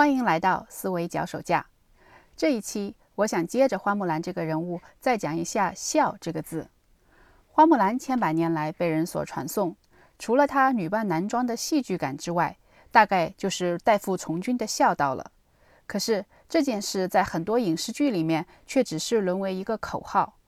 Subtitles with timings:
[0.00, 1.66] 欢迎来到思维脚手架。
[2.34, 6.70] 这一期，我想接着花木兰这个人物，再讲一下“孝”这个字。
[7.50, 9.76] 花木兰千百年来被人所传颂，
[10.18, 12.56] 除了她女扮男装的戏剧感之外，
[12.90, 15.32] 大概就是代父从军的孝道了。
[15.86, 20.38] 可是这件事在很多影视剧里面，却只是沦为一个口号。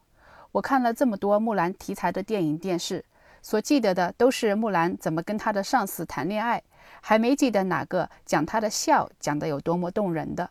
[0.53, 3.05] 我看了这么多木兰题材的电影、电视，
[3.43, 6.63] 所记得的都是木兰怎么跟她的上司谈恋爱。
[7.01, 10.51] 还没记得哪个讲他的笑讲得有多么动人的。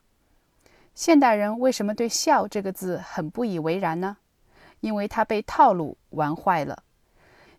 [0.94, 4.17] 现代人为什么对“笑”这个字很不以为然呢？
[4.81, 6.84] 因为他被套路玩坏了。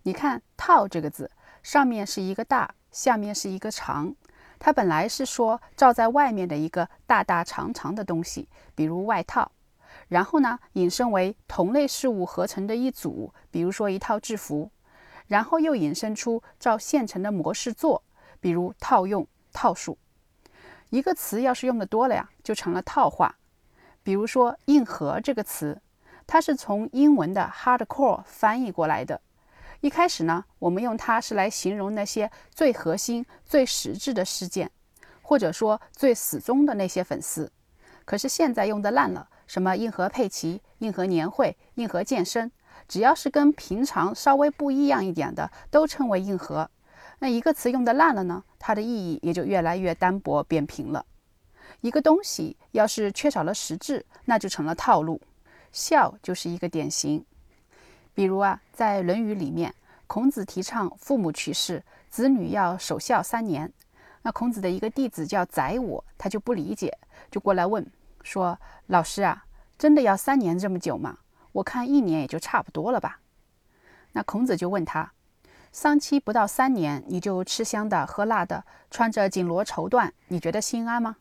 [0.02, 1.30] 你看“套”这个字，
[1.62, 4.14] 上面是一个大，下面是一个长。
[4.58, 9.50] 它本来是说罩在外面的一个大大长长的东西，比如外套。
[10.08, 14.70] 然后呢，引申为同类事物合成的一组，比如说一套制服。
[15.28, 18.02] 然后又引申出照现成的模式做。
[18.42, 19.96] 比如套用、套数，
[20.90, 23.36] 一个词要是用的多了呀，就成了套话。
[24.02, 25.80] 比如说“硬核”这个词，
[26.26, 29.20] 它是从英文的 “hardcore” 翻译过来的。
[29.80, 34.72] 一开始呢，我们用它是来形容那些最核心、最实质的事件，
[35.22, 37.52] 或者说最死忠的那些粉丝。
[38.04, 42.50] 可是现在用的烂了，什么硬核佩奇、硬核年会、硬核健身，
[42.88, 46.68] 只要是跟平常稍微不一样一点的，都称为硬核。
[47.22, 51.06] 那一个词用的烂了呢，它的意义也就越来越单薄扁平了。
[51.80, 55.20] 一个东西要是缺少了实质，那就成了套路。
[55.70, 57.24] 孝就是一个典型。
[58.12, 59.72] 比如啊，在《论语》里面，
[60.08, 63.72] 孔子提倡父母去世，子女要守孝三年。
[64.22, 66.98] 那孔子的一个弟子叫宰我，他就不理解，
[67.30, 67.88] 就过来问
[68.24, 69.44] 说：“老师啊，
[69.78, 71.18] 真的要三年这么久吗？
[71.52, 73.20] 我看一年也就差不多了吧。”
[74.10, 75.12] 那孔子就问他。
[75.72, 81.16] 丧期不到三年，你就吃香的喝辣的，穿着锦罗绸缎，你觉得心安吗？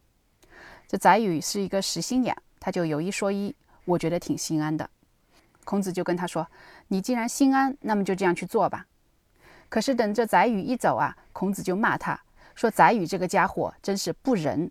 [0.90, 4.90] 这宰予是一个实心眼，他就有一说一，我觉得挺心安的。
[5.64, 6.46] 孔子就跟他说
[6.90, 8.88] ：“你既然心安，那么就这样去做吧。”
[9.70, 12.20] 可是等这宰予一走啊，孔子就骂他
[12.54, 14.70] 说：“宰予这个家伙真是不仁。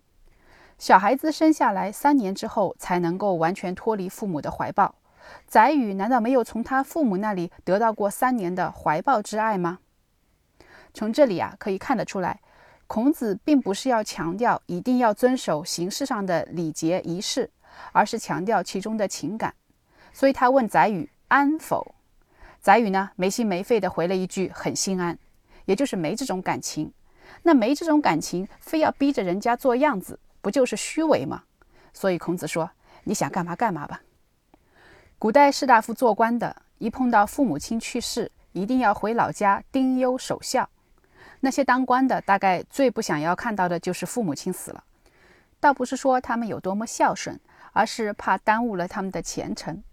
[0.77, 4.93] 小孩子生下来三年之后才能够完全脱离父母的怀抱。”
[5.47, 9.79] 宰予难道没有从他父母那里得到过三年的怀抱之爱吗？
[10.93, 12.39] 从这里啊可以看得出来，
[12.87, 17.49] 孔子并不是要强调一定要遵守形式上的礼节仪式，
[17.91, 19.53] 而是强调其中的情感。
[20.11, 21.95] 所以他问宰予安否？
[22.59, 25.17] 宰予呢没心没肺地回了一句很心安，
[25.65, 26.91] 也就是没这种感情。
[27.43, 31.43] 那没这种感情，非要逼着人家做样子，不就是虚伪吗？
[31.93, 32.69] 所以孔子说
[33.05, 34.01] ：“你想干嘛干嘛吧。”
[35.21, 40.67] 古代士大夫做官的，一碰到父母亲去世，一定要回老家丁忧守孝。
[41.41, 44.83] 那些当官的，大概最不想要看到的就是父母亲死了。
[45.59, 47.39] 倒不是说他们有多么孝顺，
[47.71, 49.83] 而是怕耽误了他们的前程。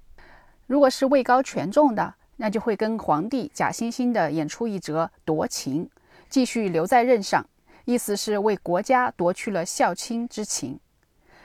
[0.67, 5.91] 如果是位高权重的，那就会跟皇帝假惺惺地演出一折夺情，
[6.31, 7.47] 继续留在任上，
[7.85, 10.81] 意思是为国家夺去了孝亲之情。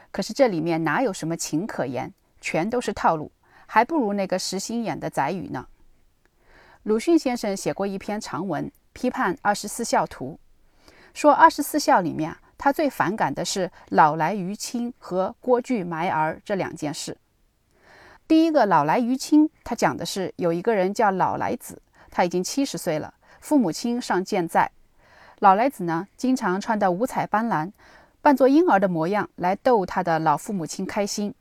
[0.10, 3.30] 可是这里面哪有什么情可言，全都是套路。
[3.74, 5.66] 还不如那个实心眼的宰予呢。
[6.84, 10.38] 鲁迅先生写过一篇长文，批判二十四孝图，
[11.12, 17.18] 说二十四孝里面，他最反感的是老来于亲和郭巨埋儿这两件事。
[18.28, 24.70] 第一个老来于亲，他讲的是有一个人叫老来子，他已经七十岁了，父母亲尚健在。
[25.40, 27.72] 老来子呢，经常穿得五彩斑斓，
[28.22, 31.34] 扮作婴儿的模样来逗他的老父母亲开心。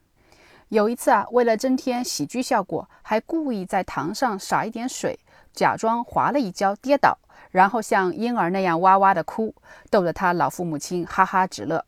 [0.72, 5.18] 有一次啊，为了增添喜剧效果，还故意在堂上撒一点水，
[5.52, 7.18] 假装滑了一跤跌倒，
[7.50, 9.54] 然后像婴儿那样哇哇的哭，
[9.90, 11.84] 逗得他老父母亲哈哈直乐。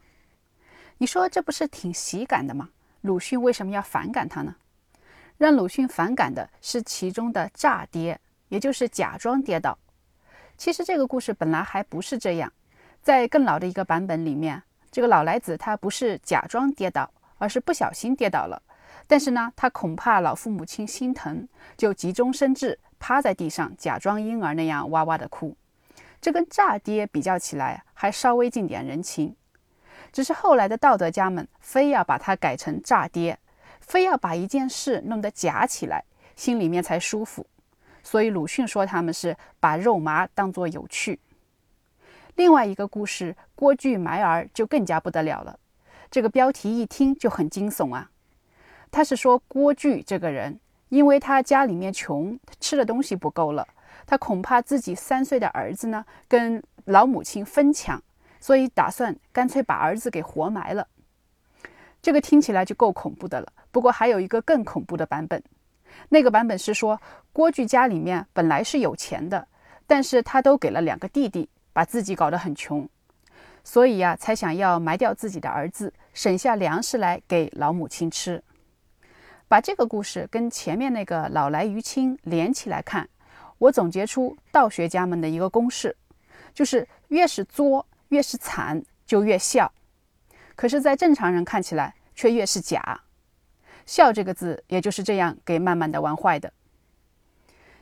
[0.98, 2.68] 你说这不是挺喜感的吗？
[3.00, 4.54] 鲁迅为什么要反感他呢？
[5.38, 9.78] 让鲁迅反感的是其中的诈跌，也就是假装跌倒。
[10.58, 12.52] 其实这个故事本来还不是这样，
[13.00, 18.60] 在更老的一个版本里面，这个老来子他不是假装跌倒，而是不小心跌倒了。
[19.06, 21.46] 但是呢，他恐怕老父母亲心疼，
[21.76, 25.56] 就急中生智，趴在地上假装婴儿那样哇哇的哭。
[26.20, 29.36] 这跟诈爹比较起来，还稍微尽点人情。
[30.10, 33.38] 只是后来的道德家们非要把它改成诈爹，
[33.80, 36.04] 非要把一件事弄得假起来，
[36.34, 37.46] 心里面才舒服。
[38.02, 41.20] 所以鲁迅说他们是把肉麻当作有趣。
[42.36, 45.58] 另外一个故事《郭巨埋儿》就更加不得了了，
[46.10, 48.10] 这个标题一听就很惊悚啊。
[48.94, 53.66] 他是说郭巨这个人，因为他家里面穷，吃的东西不够了，
[54.06, 58.00] 他恐怕自己三岁的儿子呢跟老母亲分抢，
[58.38, 60.86] 所以打算干脆把儿子给活埋了。
[62.00, 63.52] 这个听起来就够恐怖的了。
[63.72, 65.42] 不过还有一个更恐怖的版本，
[66.10, 67.02] 那个版本是说
[67.32, 69.48] 郭巨家里面本来是有钱的，
[69.88, 72.88] 但是他都给了两个弟弟，把自己搞得很穷，
[73.64, 78.40] 所以呀才想要埋掉自己的儿子，省下粮食来给老母亲吃。
[79.54, 83.08] 把这个故事跟前面那个老来于亲连起来看，
[83.58, 85.96] 我总结出道学家们的一个公式，
[86.52, 89.72] 就是越是作越是惨就越笑。
[90.56, 93.02] 可是，在正常人看起来，却越是假。
[93.86, 96.52] 孝这个字，也就是这样给慢慢的玩坏的。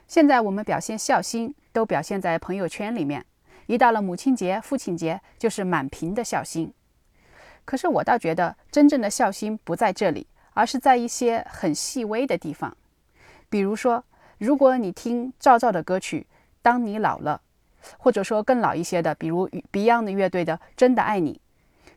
[0.07, 3.25] 现在我们表现孝心，都表现在朋友圈里面。
[3.65, 6.75] 一到了母亲节、父亲节，就是满屏的孝心。
[7.65, 12.77] 可是我倒觉得，真正的孝心不在这里，而是在一些很细微的地方。
[13.49, 14.05] 比如说，
[14.39, 16.27] 如果你听赵照的歌曲
[16.63, 17.43] 《当你老了》，
[17.99, 21.41] 或者说更老一些的，比如 Beyond 乐队的《真的爱你》。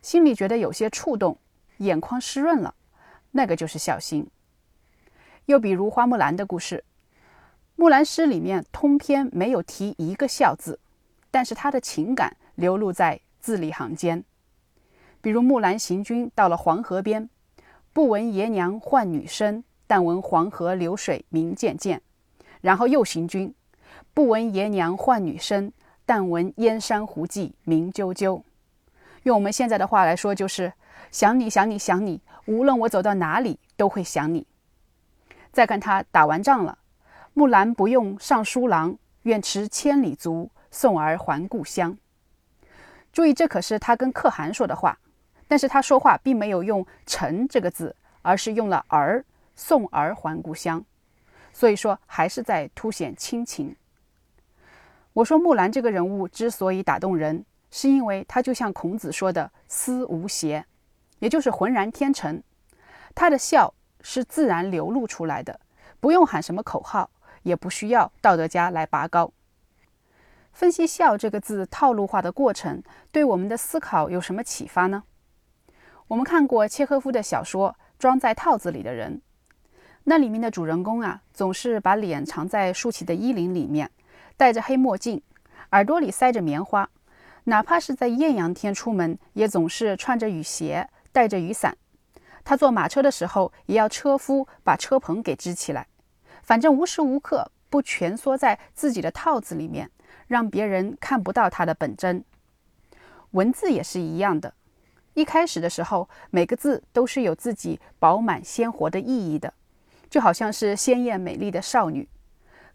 [0.02, 1.38] 心里觉得有些触动，
[1.78, 2.74] 眼眶湿润了，
[3.32, 4.28] 那个就是孝心。
[5.46, 6.84] 又比如花木兰的故事，
[7.76, 10.78] 木兰诗里面通篇没有提一个孝字，
[11.30, 14.24] 但是她的情感流露在字里行间。
[15.20, 17.28] 比如木兰行军到了黄河边，
[17.96, 22.02] 不闻爷娘唤女声，但闻黄河流水鸣溅溅。
[22.60, 23.54] 然后又行军，
[24.12, 25.72] 不闻爷娘唤女声，
[26.04, 28.42] 但闻燕山胡骑鸣啾啾。
[29.22, 30.74] 用我们现在的话来说，就是
[31.10, 34.46] 想你想你想你，无论我走到哪里都会想你。
[35.50, 36.76] 再看他打完仗了，
[37.32, 41.96] 木兰不用尚书郎，愿驰千里足，送儿还故乡。
[43.10, 44.98] 注意，这可是他跟可汗说的话，
[45.48, 50.84] 但是他说话并没有用“臣”这个字，而是用了“儿”，送儿还故乡。
[51.52, 53.76] 所以说，还是在凸显亲情。
[55.12, 57.44] 我说木兰这个人物之所以打动人。
[57.68, 60.64] 是因为他就像孔子说的“思无邪”，
[61.18, 62.42] 也就是浑然天成。
[63.14, 65.60] 他的笑是自然流露出来的，
[66.00, 67.10] 不用喊什么口号，
[67.42, 69.30] 也不需要道德家来拔高。
[70.52, 75.02] 分析“笑”这个字套路化的过程，对我们的思考有什么启发呢？
[76.08, 79.14] 我们看过契诃夫的小说《装在套子里的人》，
[80.04, 83.90] 那里面的主人公啊，总是把脸藏在竖起的衣领里面，
[84.36, 85.20] 戴着黑墨镜，
[85.72, 86.88] 耳朵里塞着棉花。
[87.44, 91.76] 哪怕是在艳阳天出门，也总是穿着雨鞋，带着雨伞。
[92.44, 95.88] 他坐马车的时候，也要车夫把车棚给支起来。
[96.42, 99.90] 反正无时无刻不蜷缩在自己的套子里面，
[100.28, 102.24] 让别人看不到他的本真。
[103.32, 104.54] 文字也是一样的，
[105.16, 109.54] 一开始的时候，每个字都是有自己饱满鲜活的意义的，
[110.10, 112.06] 就好像是鲜艳美丽的少女。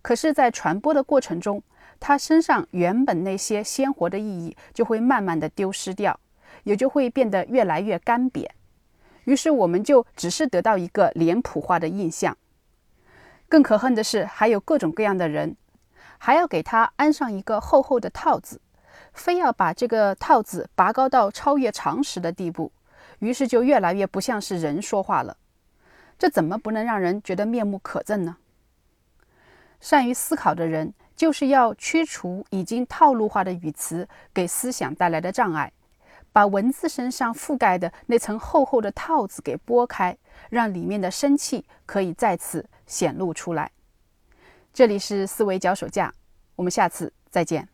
[0.01, 1.61] 可是，在传播的过程中，
[1.99, 6.19] 她身上原本那些鲜活的意义就会慢慢的丢失掉，
[6.63, 8.47] 也就会变得越来越干瘪。
[9.25, 12.35] 于是我们就只是得到一个脸谱化的印象。
[13.47, 15.55] 更可恨的是，还有各种各样的人，
[16.17, 18.59] 还要给他安上一个厚厚的套子，
[19.13, 22.71] 非要把这个套子拔高到超越常识的地步，
[23.19, 25.37] 于是就越来越不像是人说话了。
[26.17, 28.37] 这怎么不能让人觉得面目可憎呢？
[29.79, 30.93] 善于思考的人。
[31.13, 35.71] 就是要驱除已经套路化的语词给思想带来的障碍，
[36.31, 40.17] 把文字身上覆盖的那层厚厚的套子给拨开，
[40.49, 43.69] 让里面的生气可以再次显露出来。
[44.73, 46.11] 这里是思维脚手架，
[46.55, 47.69] 我们下次再见。